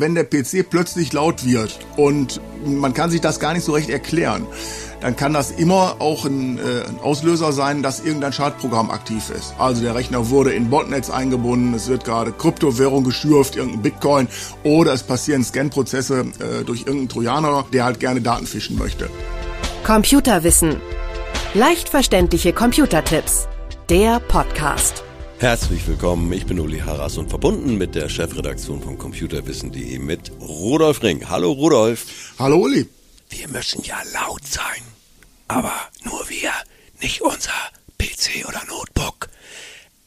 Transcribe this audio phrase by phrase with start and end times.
[0.00, 3.90] wenn der PC plötzlich laut wird und man kann sich das gar nicht so recht
[3.90, 4.46] erklären,
[5.00, 9.54] dann kann das immer auch ein, äh, ein Auslöser sein, dass irgendein Schadprogramm aktiv ist.
[9.58, 14.28] Also der Rechner wurde in Botnets eingebunden, es wird gerade Kryptowährung geschürft, irgendein Bitcoin
[14.64, 19.08] oder es passieren Scanprozesse äh, durch irgendeinen Trojaner, der halt gerne Daten fischen möchte.
[19.84, 20.76] Computerwissen.
[21.54, 23.48] Leicht verständliche Computertipps.
[23.88, 25.04] Der Podcast.
[25.40, 31.00] Herzlich willkommen, ich bin Uli Harras und verbunden mit der Chefredaktion von computerwissen.de mit Rudolf
[31.04, 31.28] Ring.
[31.28, 32.34] Hallo Rudolf.
[32.40, 32.88] Hallo Uli.
[33.30, 34.82] Wir müssen ja laut sein,
[35.46, 35.72] aber
[36.04, 36.50] nur wir,
[37.00, 37.52] nicht unser
[37.98, 39.28] PC oder Notebook.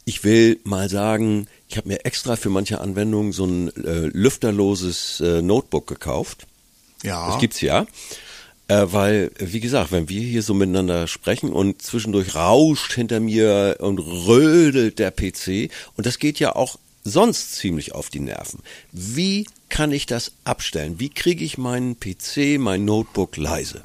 [0.04, 5.22] Ich will mal sagen, ich habe mir extra für manche Anwendungen so ein äh, lüfterloses
[5.22, 6.46] äh, Notebook gekauft.
[7.04, 7.30] Ja.
[7.30, 7.86] Das gibt's ja.
[8.72, 13.76] Äh, weil, wie gesagt, wenn wir hier so miteinander sprechen und zwischendurch rauscht hinter mir
[13.82, 18.62] und rödelt der PC und das geht ja auch sonst ziemlich auf die Nerven.
[18.94, 21.02] Wie kann ich das abstellen?
[21.02, 23.82] Wie kriege ich meinen PC, mein Notebook leise?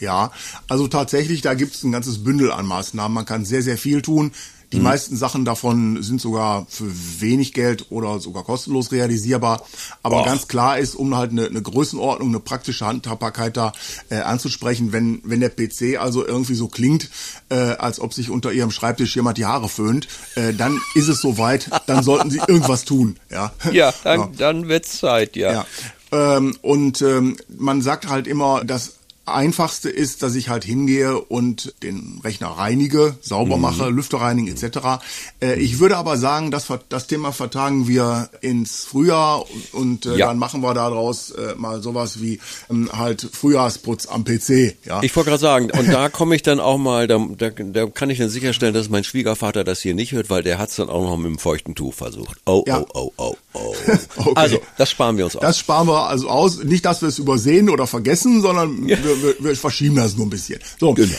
[0.00, 0.32] Ja,
[0.66, 3.14] also tatsächlich, da gibt es ein ganzes Bündel an Maßnahmen.
[3.14, 4.32] Man kann sehr, sehr viel tun.
[4.72, 4.84] Die mhm.
[4.84, 9.64] meisten Sachen davon sind sogar für wenig Geld oder sogar kostenlos realisierbar.
[10.02, 10.26] Aber Och.
[10.26, 13.72] ganz klar ist, um halt eine, eine Größenordnung, eine praktische Handhabbarkeit da
[14.08, 17.10] äh, anzusprechen, wenn, wenn der PC also irgendwie so klingt,
[17.50, 21.20] äh, als ob sich unter ihrem Schreibtisch jemand die Haare föhnt, äh, dann ist es
[21.20, 23.16] soweit, dann sollten sie irgendwas tun.
[23.30, 24.30] Ja, ja dann, ja.
[24.38, 25.52] dann wird's Zeit, ja.
[25.52, 25.66] ja.
[26.12, 31.74] Ähm, und ähm, man sagt halt immer, dass Einfachste ist, dass ich halt hingehe und
[31.82, 33.62] den Rechner reinige, sauber mhm.
[33.62, 35.00] mache, Lüfter reinigen etc.
[35.40, 40.26] Äh, ich würde aber sagen, das, das Thema vertagen wir ins Frühjahr und äh, ja.
[40.26, 44.76] dann machen wir daraus äh, mal sowas wie ähm, halt Frühjahrsputz am PC.
[44.84, 45.02] Ja.
[45.02, 48.10] Ich wollte gerade sagen, und da komme ich dann auch mal, da, da, da kann
[48.10, 50.88] ich dann sicherstellen, dass mein Schwiegervater das hier nicht hört, weil der hat es dann
[50.88, 52.38] auch noch mit dem feuchten Tuch versucht.
[52.44, 52.80] Oh, ja.
[52.80, 53.74] oh, oh, oh, oh.
[54.16, 54.32] okay.
[54.34, 55.42] Also, das sparen wir uns aus.
[55.42, 56.62] Das sparen wir also aus.
[56.62, 60.30] Nicht, dass wir es übersehen oder vergessen, sondern ja wir, wir, verschieben das nur ein
[60.30, 60.60] bisschen.
[60.78, 61.14] So, genau.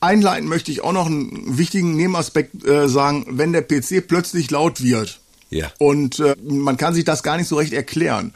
[0.00, 3.26] einleiten möchte ich auch noch einen wichtigen Nebenaspekt äh, sagen.
[3.30, 5.21] Wenn der PC plötzlich laut wird,
[5.52, 5.70] ja.
[5.78, 8.32] Und äh, man kann sich das gar nicht so recht erklären.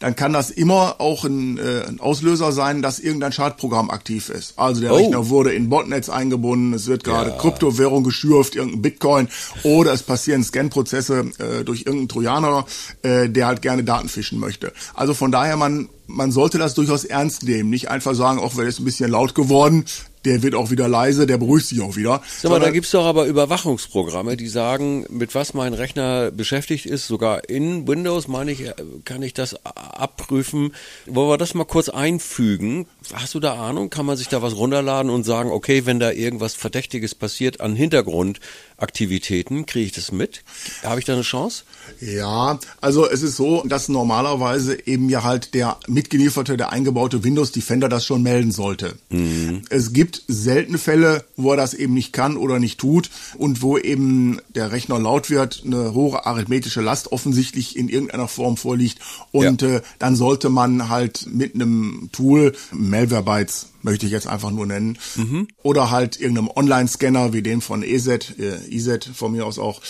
[0.00, 4.58] Dann kann das immer auch ein, äh, ein Auslöser sein, dass irgendein Schadprogramm aktiv ist.
[4.58, 4.96] Also der oh.
[4.96, 7.36] Rechner wurde in Botnets eingebunden, es wird gerade ja.
[7.36, 9.28] Kryptowährung geschürft, irgendein Bitcoin
[9.62, 12.66] oder es passieren Scanprozesse äh, durch irgendeinen Trojaner,
[13.02, 14.72] äh, der halt gerne Daten fischen möchte.
[14.94, 18.66] Also von daher man man sollte das durchaus ernst nehmen, nicht einfach sagen, auch wenn
[18.66, 19.84] es ein bisschen laut geworden,
[20.24, 22.22] der wird auch wieder leise, der beruhigt sich auch wieder.
[22.40, 27.06] Sag mal, da gibt's doch aber Überwachungsprogramme, die sagen, mit was mein Rechner beschäftigt ist.
[27.06, 28.64] Sogar in Windows, meine ich,
[29.04, 30.74] kann ich das abprüfen.
[31.06, 32.86] Wollen wir das mal kurz einfügen?
[33.12, 33.90] Hast du da Ahnung?
[33.90, 37.74] Kann man sich da was runterladen und sagen, okay, wenn da irgendwas Verdächtiges passiert an
[37.74, 40.42] Hintergrundaktivitäten, kriege ich das mit?
[40.82, 41.64] Habe ich da eine Chance?
[42.00, 47.52] Ja, also es ist so, dass normalerweise eben ja halt der mitgelieferte, der eingebaute Windows
[47.52, 48.96] Defender das schon melden sollte.
[49.08, 49.62] Mhm.
[49.70, 53.78] Es gibt seltene Fälle, wo er das eben nicht kann oder nicht tut und wo
[53.78, 58.98] eben der Rechner laut wird, eine hohe arithmetische Last offensichtlich in irgendeiner Form vorliegt
[59.32, 59.76] und ja.
[59.76, 62.54] äh, dann sollte man halt mit einem Tool,
[62.98, 65.48] Malwarebytes möchte ich jetzt einfach nur nennen, mhm.
[65.62, 69.80] oder halt irgendeinem Online-Scanner wie dem von EZ, äh, EZ von mir aus auch,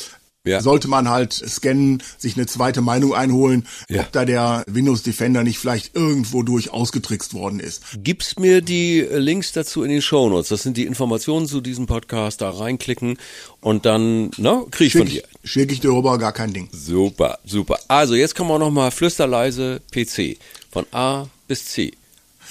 [0.44, 0.60] ja.
[0.60, 4.02] sollte man halt scannen, sich eine zweite Meinung einholen, ja.
[4.02, 7.82] ob da der Windows Defender nicht vielleicht irgendwo durch ausgetrickst worden ist.
[8.02, 10.48] Gibst mir die Links dazu in den Show Notes.
[10.48, 12.41] Das sind die Informationen zu diesem Podcast.
[12.41, 13.18] Da reinklicken
[13.60, 15.22] und dann, ne, krieg ich Schick, von dir.
[15.44, 16.68] Schicke ich dir rüber, gar kein Ding.
[16.72, 17.78] Super, super.
[17.88, 20.38] Also jetzt kommen wir nochmal flüsterleise PC.
[20.70, 21.94] Von A bis C.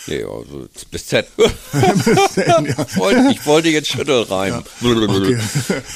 [0.07, 1.27] Nee, also bis Z.
[1.37, 4.63] ich wollte jetzt Schüttel reimen.
[4.81, 4.89] Ja.
[4.89, 5.37] Okay.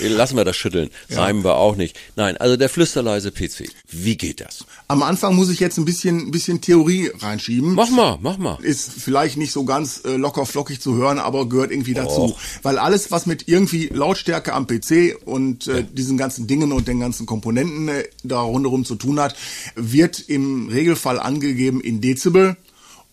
[0.10, 0.90] Lassen wir das Schütteln.
[1.10, 1.98] Reimen wir auch nicht.
[2.16, 3.70] Nein, also der flüsterleise PC.
[3.90, 4.66] Wie geht das?
[4.88, 7.74] Am Anfang muss ich jetzt ein bisschen, ein bisschen Theorie reinschieben.
[7.74, 8.58] Mach mal, mach mal.
[8.62, 12.34] Ist vielleicht nicht so ganz äh, locker flockig zu hören, aber gehört irgendwie dazu.
[12.34, 12.38] Oh.
[12.64, 15.82] Weil alles, was mit irgendwie Lautstärke am PC und äh, ja.
[15.82, 19.36] diesen ganzen Dingen und den ganzen Komponenten äh, da rundherum zu tun hat,
[19.76, 22.58] wird im Regelfall angegeben in Dezibel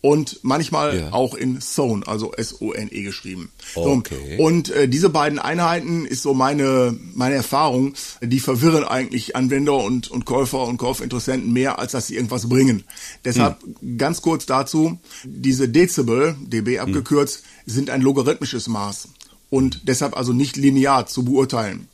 [0.00, 1.12] und manchmal ja.
[1.12, 3.50] auch in Zone, also S-O-N-E geschrieben.
[3.74, 4.36] Okay.
[4.36, 9.76] So, und äh, diese beiden Einheiten ist so meine, meine Erfahrung, die verwirren eigentlich Anwender
[9.76, 12.84] und, und Käufer und Kaufinteressenten mehr, als dass sie irgendwas bringen.
[13.24, 13.98] Deshalb hm.
[13.98, 16.80] ganz kurz dazu, diese Dezibel, dB hm.
[16.80, 17.42] abgekürzt, hm.
[17.66, 19.08] sind ein logarithmisches Maß
[19.50, 21.88] und deshalb also nicht linear zu beurteilen.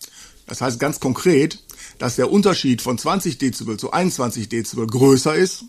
[0.47, 1.63] Das heißt ganz konkret,
[1.99, 5.65] dass der Unterschied von 20 Dezibel zu 21 Dezibel größer ist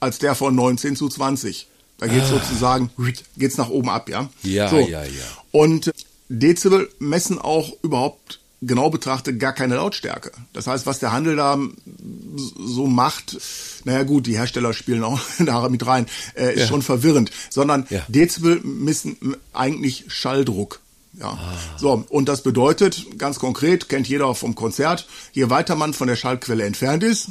[0.00, 1.68] als der von 19 zu 20.
[1.98, 2.26] Da geht ah.
[2.26, 2.90] sozusagen
[3.36, 4.28] geht's nach oben ab, ja.
[4.42, 4.78] Ja, so.
[4.78, 5.08] ja, ja.
[5.50, 5.92] Und
[6.28, 10.32] Dezibel messen auch überhaupt genau betrachtet gar keine Lautstärke.
[10.52, 11.58] Das heißt, was der Handel da
[12.58, 13.38] so macht,
[13.84, 16.66] naja gut, die Hersteller spielen auch da mit rein, äh, ist ja.
[16.66, 18.02] schon verwirrend, sondern ja.
[18.08, 20.80] Dezibel messen eigentlich Schalldruck.
[21.18, 21.28] Ja.
[21.28, 21.56] Ah.
[21.78, 26.16] So, und das bedeutet, ganz konkret, kennt jeder vom Konzert, je weiter man von der
[26.16, 27.28] Schallquelle entfernt ist,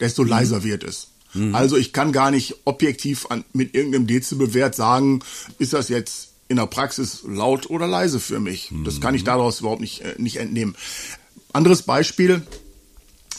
[0.00, 0.30] desto mhm.
[0.30, 1.08] leiser wird es.
[1.38, 1.54] Mhm.
[1.54, 5.20] Also ich kann gar nicht objektiv an, mit irgendeinem Dezibelwert sagen,
[5.58, 8.70] ist das jetzt in der Praxis laut oder leise für mich.
[8.70, 8.84] Mhm.
[8.84, 9.26] Das kann ich mhm.
[9.26, 10.76] daraus überhaupt nicht, äh, nicht entnehmen.
[11.52, 12.42] Anderes Beispiel,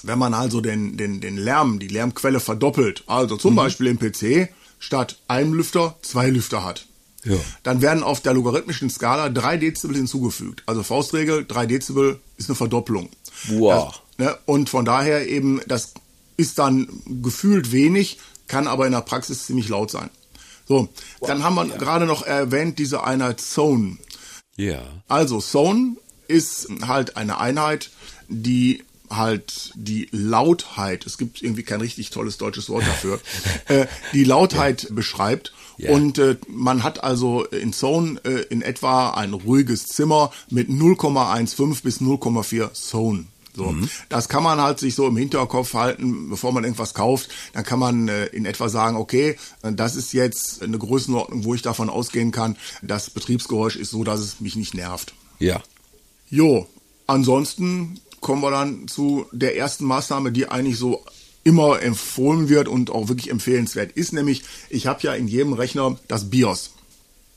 [0.03, 3.57] wenn man also den, den, den Lärm, die Lärmquelle verdoppelt, also zum mhm.
[3.57, 4.49] Beispiel im PC
[4.79, 6.85] statt einem Lüfter zwei Lüfter hat.
[7.25, 7.35] Ja.
[7.63, 10.63] Dann werden auf der logarithmischen Skala drei Dezibel hinzugefügt.
[10.65, 13.09] Also Faustregel, drei Dezibel ist eine Verdoppelung.
[13.49, 14.01] Wow.
[14.17, 15.93] Das, ne, und von daher eben, das
[16.39, 16.87] ist dann
[17.21, 20.09] gefühlt wenig, kann aber in der Praxis ziemlich laut sein.
[20.65, 20.87] So,
[21.19, 21.27] wow.
[21.27, 21.75] dann haben wir ja.
[21.75, 23.97] gerade noch erwähnt diese Einheit Zone.
[24.55, 24.81] Ja.
[25.09, 25.97] Also Zone
[26.29, 27.91] ist halt eine Einheit,
[28.29, 33.19] die halt die Lautheit, es gibt irgendwie kein richtig tolles deutsches Wort dafür,
[33.67, 34.89] äh, die Lautheit ja.
[34.93, 35.51] beschreibt.
[35.77, 35.91] Ja.
[35.91, 41.83] Und äh, man hat also in Zone äh, in etwa ein ruhiges Zimmer mit 0,15
[41.83, 43.25] bis 0,4 Zone.
[43.55, 43.89] So, mhm.
[44.09, 47.29] das kann man halt sich so im Hinterkopf halten, bevor man irgendwas kauft.
[47.53, 51.61] Dann kann man äh, in etwa sagen, okay, das ist jetzt eine Größenordnung, wo ich
[51.61, 55.13] davon ausgehen kann, das Betriebsgeräusch ist so, dass es mich nicht nervt.
[55.39, 55.61] Ja.
[56.29, 56.67] Jo,
[57.07, 61.03] ansonsten kommen wir dann zu der ersten Maßnahme, die eigentlich so
[61.43, 65.97] immer empfohlen wird und auch wirklich empfehlenswert ist, nämlich ich habe ja in jedem Rechner
[66.07, 66.71] das BIOS.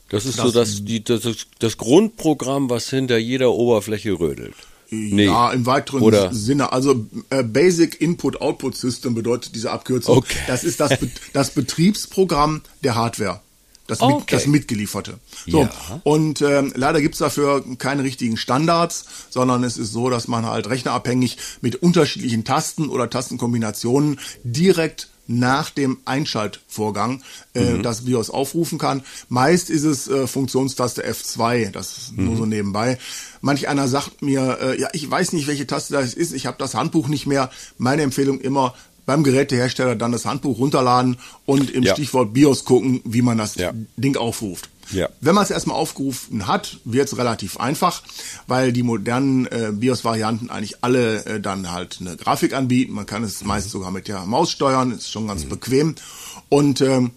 [0.09, 1.23] Das ist das, so das, die, das,
[1.57, 4.53] das Grundprogramm, was hinter jeder Oberfläche rödelt.
[4.93, 5.25] Nee.
[5.25, 6.33] Ja, im weiteren Oder?
[6.33, 6.71] Sinne.
[6.71, 10.17] Also äh, Basic Input Output System bedeutet diese Abkürzung.
[10.17, 10.37] Okay.
[10.47, 13.41] Das ist das, Be das Betriebsprogramm der Hardware.
[13.87, 14.15] Das, okay.
[14.15, 15.19] mit, das mitgelieferte.
[15.45, 15.69] So, ja.
[16.03, 20.69] und ähm, leider gibt's dafür keine richtigen Standards, sondern es ist so, dass man halt
[20.69, 27.23] rechnerabhängig mit unterschiedlichen Tasten oder Tastenkombinationen direkt nach dem Einschaltvorgang
[27.53, 27.83] äh, mhm.
[27.83, 29.03] das BIOS aufrufen kann.
[29.29, 32.25] Meist ist es äh, Funktionstaste F2, das mhm.
[32.25, 32.97] nur so nebenbei.
[33.43, 36.55] Manch einer sagt mir, äh, ja, ich weiß nicht, welche Taste das ist, ich habe
[36.59, 37.51] das Handbuch nicht mehr.
[37.77, 38.73] Meine Empfehlung immer,
[39.05, 41.93] beim Gerätehersteller dann das Handbuch runterladen und im ja.
[41.93, 43.73] Stichwort BIOS gucken, wie man das ja.
[43.97, 44.69] Ding aufruft.
[44.91, 45.09] Ja.
[45.19, 48.01] Wenn man es erstmal aufgerufen hat, wird es relativ einfach,
[48.47, 52.93] weil die modernen äh, BIOS-Varianten eigentlich alle äh, dann halt eine Grafik anbieten.
[52.93, 53.49] Man kann es mhm.
[53.49, 55.49] meist sogar mit der Maus steuern, ist schon ganz mhm.
[55.49, 55.95] bequem.
[56.47, 57.11] Und ähm,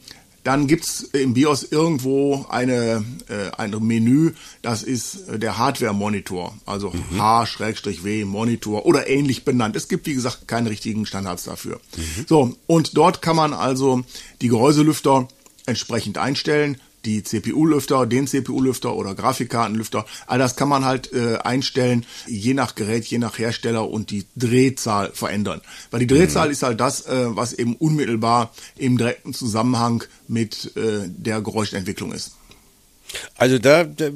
[0.47, 4.31] dann gibt's im BIOS irgendwo eine, äh, ein Menü,
[4.63, 7.21] das ist äh, der Hardware-Monitor, also mhm.
[7.21, 9.75] H-W Monitor oder ähnlich benannt.
[9.75, 11.81] Es gibt, wie gesagt, keine richtigen Standards dafür.
[11.97, 12.27] Mhm.
[12.29, 14.05] So, und dort kann man also
[14.41, 15.27] die Gehäuselüfter
[15.67, 22.05] entsprechend einstellen die CPU-Lüfter, den CPU-Lüfter oder Grafikkartenlüfter, all das kann man halt äh, einstellen,
[22.27, 25.61] je nach Gerät, je nach Hersteller und die Drehzahl verändern.
[25.91, 26.53] Weil die Drehzahl mhm.
[26.53, 32.33] ist halt das, äh, was eben unmittelbar im direkten Zusammenhang mit äh, der Geräuschentwicklung ist.
[33.37, 34.11] Also da, da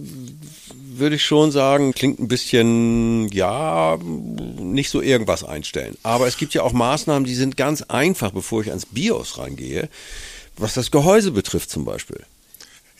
[0.74, 5.96] würde ich schon sagen, klingt ein bisschen, ja, nicht so irgendwas einstellen.
[6.02, 9.88] Aber es gibt ja auch Maßnahmen, die sind ganz einfach, bevor ich ans BIOS reingehe,
[10.56, 12.24] was das Gehäuse betrifft zum Beispiel.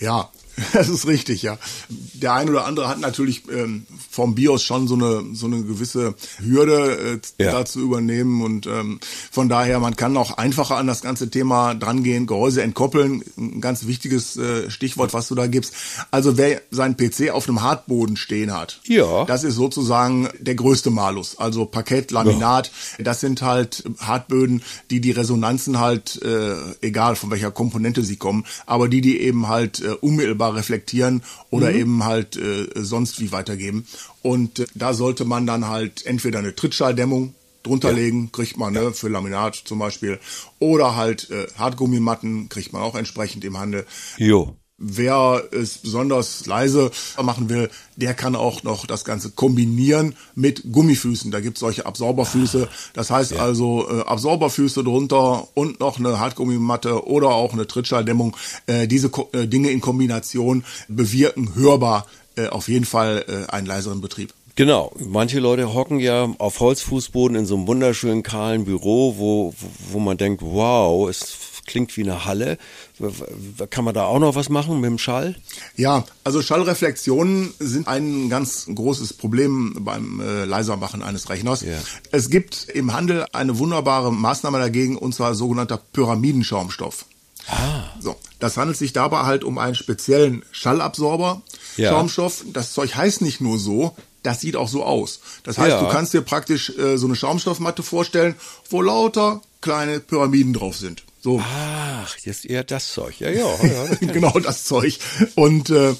[0.00, 0.30] Ja,
[0.72, 1.58] das ist richtig, ja.
[1.88, 6.14] Der ein oder andere hat natürlich ähm, vom BIOS schon so eine so eine gewisse
[6.38, 7.52] Hürde äh, ja.
[7.52, 9.00] da zu übernehmen und ähm,
[9.30, 13.86] von daher man kann auch einfacher an das ganze Thema drangehen, Gehäuse entkoppeln, ein ganz
[13.86, 15.74] wichtiges äh, Stichwort, was du da gibst.
[16.10, 19.24] Also wer seinen PC auf einem Hartboden stehen hat, ja.
[19.24, 21.38] das ist sozusagen der größte Malus.
[21.38, 23.04] Also Parkett, Laminat, ja.
[23.04, 28.44] das sind halt Hartböden, die die Resonanzen halt äh, egal von welcher Komponente sie kommen,
[28.66, 31.76] aber die die eben halt äh, unmittelbar reflektieren oder mhm.
[31.76, 33.86] eben halt äh, sonst wie weitergeben.
[34.22, 38.28] Und äh, da sollte man dann halt entweder eine Trittschalldämmung drunterlegen, ja.
[38.32, 40.18] kriegt man ne, für Laminat zum Beispiel,
[40.58, 43.86] oder halt äh, Hartgummimatten kriegt man auch entsprechend im Handel.
[44.16, 44.56] Jo.
[44.82, 46.90] Wer es besonders leise
[47.22, 51.30] machen will, der kann auch noch das Ganze kombinieren mit Gummifüßen.
[51.30, 52.66] Da gibt es solche Absorberfüße.
[52.94, 53.42] Das heißt ja.
[53.42, 58.34] also äh, Absorberfüße drunter und noch eine Hartgummimatte oder auch eine Trittschalldämmung.
[58.66, 62.06] Äh, diese Ko äh, Dinge in Kombination bewirken hörbar
[62.36, 64.32] äh, auf jeden Fall äh, einen leiseren Betrieb.
[64.56, 69.54] Genau, manche Leute hocken ja auf Holzfußboden in so einem wunderschönen kahlen Büro, wo,
[69.90, 72.58] wo man denkt, wow, es klingt wie eine Halle.
[73.70, 75.36] Kann man da auch noch was machen mit dem Schall?
[75.76, 81.62] Ja, also Schallreflexionen sind ein ganz großes Problem beim äh, Leisermachen eines Rechners.
[81.62, 81.78] Ja.
[82.10, 87.06] Es gibt im Handel eine wunderbare Maßnahme dagegen, und zwar sogenannter Pyramidenschaumstoff.
[87.48, 87.84] Ah.
[88.00, 91.42] So, das handelt sich dabei halt um einen speziellen Schallabsorber.
[91.76, 91.90] Ja.
[91.90, 95.20] Schaumstoff, das Zeug heißt nicht nur so, das sieht auch so aus.
[95.44, 95.80] Das heißt, Ja.
[95.82, 98.34] du kannst dir praktisch äh, so eine Schaumstoffmatte vorstellen,
[98.68, 101.04] wo lauter kleine Pyramiden drauf sind.
[101.22, 103.20] So, Ach, jetzt eher das Zeug.
[103.20, 103.46] Ja, ja.
[103.62, 104.98] ja das genau das Zeug.
[105.34, 105.94] Und äh,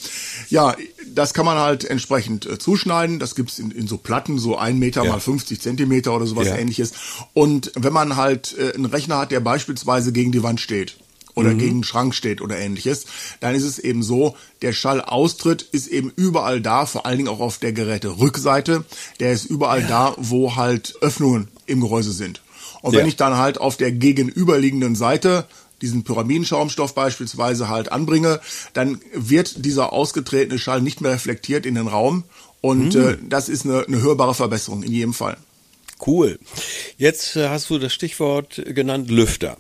[0.49, 0.75] ja,
[1.15, 3.19] das kann man halt entsprechend äh, zuschneiden.
[3.19, 5.13] Das gibt's in, in so Platten, so ein Meter Ja.
[5.13, 6.57] mal 50 Zentimeter oder sowas Ja.
[6.57, 6.93] ähnliches.
[7.35, 10.97] Und wenn man halt äh, einen Rechner hat, der beispielsweise gegen die Wand steht
[11.35, 13.05] oder gegen einen Schrank steht oder ähnliches,
[13.41, 17.41] dann ist es eben so, der Schallaustritt ist eben überall da, vor allen Dingen auch
[17.41, 18.85] auf der Geräterückseite.
[19.21, 22.43] Der ist überall da, wo halt Öffnungen im Gehäuse sind.
[22.83, 23.07] Und wenn Ja.
[23.07, 25.47] ich dann halt auf der gegenüberliegenden Seite
[25.83, 28.41] diesen Pyramidenschaumstoff beispielsweise halt anbringe,
[28.75, 32.25] dann wird dieser ausgetretene Schall nicht mehr reflektiert in den Raum.
[32.61, 33.09] Und Hm.
[33.09, 35.39] äh, das ist eine, eine hörbare Verbesserung in jedem Fall.
[36.07, 36.39] Cool.
[36.99, 39.57] Jetzt äh, hast du das Stichwort genannt Lüfter.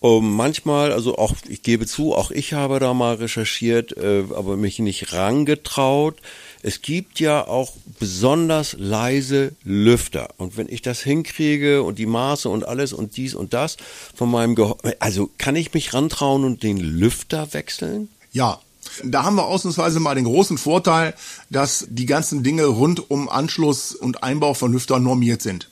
[0.00, 4.56] Um, manchmal, also auch, ich gebe zu, auch ich habe da mal recherchiert, äh, aber
[4.56, 6.20] mich nicht rangetraut.
[6.68, 10.28] Es gibt ja auch besonders leise Lüfter.
[10.36, 13.78] Und wenn ich das hinkriege und die Maße und alles und dies und das
[14.14, 18.10] von meinem Gehäuse, also kann ich mich rantrauen und den Lüfter wechseln?
[18.32, 18.60] Ja,
[19.02, 21.14] da haben wir ausnahmsweise mal den großen Vorteil,
[21.48, 25.70] dass die ganzen Dinge rund um Anschluss und Einbau von Lüftern normiert sind.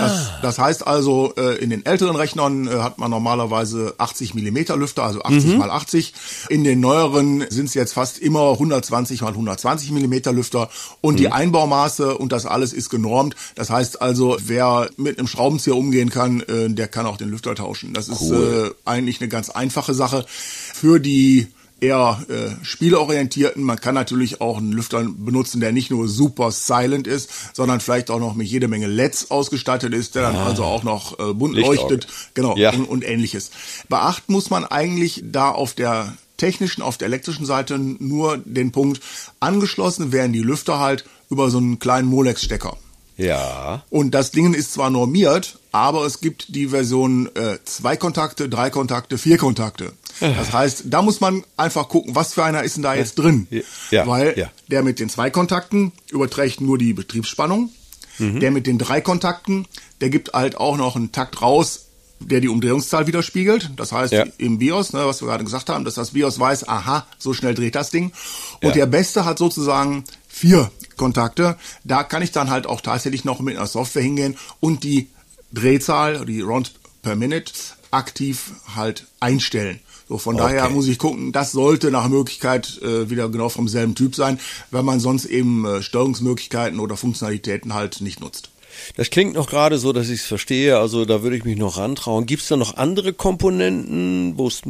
[0.00, 4.76] Das, das heißt also, äh, in den älteren Rechnern äh, hat man normalerweise 80 Millimeter
[4.76, 6.12] Lüfter, also 80 mal 80.
[6.50, 10.68] In den neueren sind es jetzt fast immer 120 mal 120 Millimeter Lüfter.
[11.00, 13.34] Und die Einbaumaße und das alles ist genormt.
[13.54, 17.54] Das heißt also, wer mit einem Schraubenzieher umgehen kann, äh, der kann auch den Lüfter
[17.54, 17.94] tauschen.
[17.94, 18.74] Das ist Cool.
[18.84, 20.24] äh, eigentlich eine ganz einfache Sache.
[20.28, 21.48] Für die
[21.82, 23.62] eher äh, spielorientierten.
[23.62, 28.10] Man kann natürlich auch einen Lüfter benutzen, der nicht nur super silent ist, sondern vielleicht
[28.10, 31.54] auch noch mit jede Menge LEDs ausgestattet ist, der dann also auch noch äh, bunt
[31.56, 31.76] Lichtauge.
[31.76, 32.70] leuchtet, genau Ja.
[32.72, 33.50] und, und ähnliches.
[33.88, 39.00] Beachten muss man eigentlich da auf der technischen, auf der elektrischen Seite nur den Punkt
[39.40, 42.76] angeschlossen werden die Lüfter halt über so einen kleinen Molex-Stecker.
[43.16, 43.82] Ja.
[43.90, 48.70] Und das Ding ist zwar normiert, aber es gibt die Version äh, zwei Kontakte, drei
[48.70, 49.92] Kontakte, vier Kontakte.
[50.20, 53.48] Das heißt, da muss man einfach gucken, was für einer ist denn da jetzt drin.
[53.90, 54.50] Ja, Weil ja.
[54.68, 57.70] der mit den zwei Kontakten überträgt nur die Betriebsspannung.
[58.18, 58.40] Mhm.
[58.40, 59.66] Der mit den drei Kontakten,
[60.00, 61.86] der gibt halt auch noch einen Takt raus,
[62.20, 63.70] der die Umdrehungszahl widerspiegelt.
[63.76, 64.26] Das heißt, Ja.
[64.38, 67.54] im BIOS, ne, was wir gerade gesagt haben, dass das BIOS weiß, aha, so schnell
[67.54, 68.12] dreht das Ding.
[68.60, 68.72] Und Ja.
[68.72, 71.56] der Beste hat sozusagen vier Kontakte.
[71.84, 75.08] Da kann ich dann halt auch tatsächlich noch mit einer Software hingehen und die
[75.52, 77.52] Drehzahl, die Round per Minute,
[77.90, 79.80] aktiv halt einstellen.
[80.12, 80.74] So, von daher Okay.
[80.74, 84.38] muss ich gucken, das sollte nach Möglichkeit äh, wieder genau vom selben Typ sein,
[84.70, 88.50] wenn man sonst eben äh, Steuerungsmöglichkeiten oder Funktionalitäten halt nicht nutzt.
[88.96, 91.78] Das klingt noch gerade so, dass ich es verstehe, also da würde ich mich noch
[91.78, 92.26] rantrauen.
[92.26, 94.60] Gibt es da noch andere Komponenten, wo es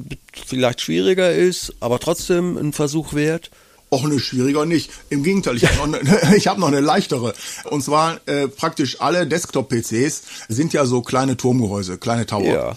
[0.47, 3.51] vielleicht schwieriger ist, aber trotzdem ein Versuch wert?
[3.93, 4.91] Auch eine schwieriger nicht.
[5.11, 7.35] Im Gegenteil, ich habe noch, eine- ich hab noch eine leichtere.
[7.71, 12.43] Und zwar äh, praktisch alle Desktop-PCs sind ja so kleine Turmgehäuse, kleine Tower.
[12.45, 12.69] Ja,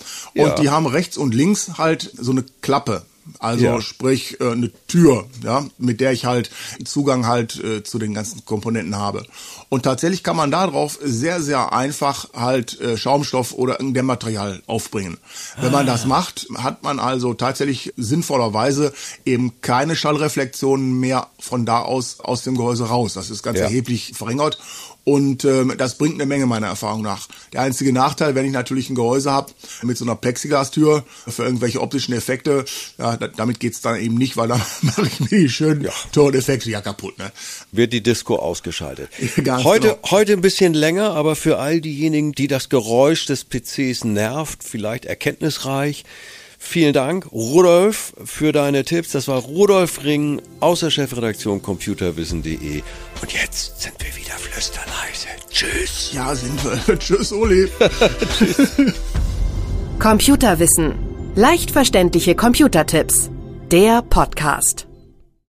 [0.44, 0.56] Und ja.
[0.56, 3.06] die haben rechts und links halt so eine Klappe.
[3.40, 3.82] Also Ja.
[3.82, 6.52] sprich äh, eine Tür, ja, mit der ich halt
[6.84, 9.26] Zugang halt äh, zu den ganzen Komponenten habe.
[9.70, 15.18] Und tatsächlich kann man darauf sehr, sehr einfach halt äh, Schaumstoff oder irgendein Dämmmaterial aufbringen.
[15.60, 18.94] Wenn man das macht, hat man also tatsächlich sinnvollerweise
[19.26, 23.14] eben keine Schallreflexionen mehr von da aus aus dem Gehäuse raus.
[23.14, 23.66] Das ist ganz Ja.
[23.66, 24.60] erheblich verringert.
[25.08, 27.28] Und ähm, das bringt eine Menge meiner Erfahrung nach.
[27.54, 29.52] Der einzige Nachteil, wenn ich natürlich ein Gehäuse habe
[29.84, 32.66] mit so einer Plexiglastür für irgendwelche optischen Effekte,
[32.98, 35.92] ja, da, damit geht's dann eben nicht, weil dann mache ich mir die schönen Ja.
[36.12, 37.20] Toneffekte ja kaputt.
[37.20, 37.32] Ne?
[37.72, 39.10] Wird die Disco ausgeschaltet.
[39.44, 40.12] Ganz heute, genau.
[40.12, 45.06] heute ein bisschen länger, aber für all diejenigen, die das Geräusch des PCs nervt, vielleicht
[45.06, 46.06] erkenntnisreich.
[46.58, 49.12] Vielen Dank, Rudolf, für deine Tipps.
[49.12, 52.82] Das war Rudolf Ring aus der Chefredaktion computerwissen.de.
[53.22, 55.28] Und jetzt sind wir wieder flüsterleise.
[55.52, 56.12] Tschüss.
[56.14, 57.00] Ja, sind wir.
[57.00, 57.70] Tschüss, Uli.
[60.00, 60.96] Computerwissen.
[61.36, 63.30] Leicht verständliche Computertipps.
[63.72, 64.85] Der Podcast.